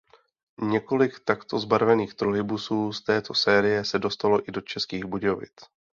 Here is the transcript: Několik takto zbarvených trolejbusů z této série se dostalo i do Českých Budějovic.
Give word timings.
Několik 0.61 1.19
takto 1.19 1.59
zbarvených 1.59 2.13
trolejbusů 2.13 2.93
z 2.93 3.03
této 3.03 3.33
série 3.33 3.85
se 3.85 3.99
dostalo 3.99 4.49
i 4.49 4.51
do 4.51 4.61
Českých 4.61 5.05
Budějovic. 5.05 5.53